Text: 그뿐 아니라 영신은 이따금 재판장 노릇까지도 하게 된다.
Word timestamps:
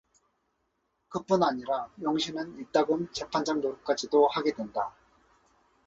그뿐 1.09 1.43
아니라 1.43 1.91
영신은 2.01 2.57
이따금 2.59 3.09
재판장 3.11 3.61
노릇까지도 3.61 4.29
하게 4.29 4.51
된다. 4.51 4.91